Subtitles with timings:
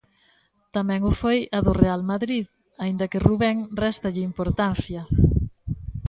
[0.75, 2.45] Tamén o foi a do Real Madrid
[2.83, 5.01] aínda que Rubén réstalle importancia.